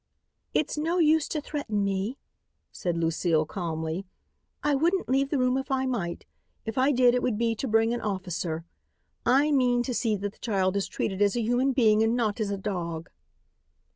[0.55, 2.17] "It's no use to threaten me,"
[2.71, 4.07] said Lucile calmly.
[4.63, 6.25] "I wouldn't leave the room if I might.
[6.65, 8.65] If I did it would be to bring an officer.
[9.27, 12.39] I mean to see that the child is treated as a human being and not
[12.39, 13.11] as a dog."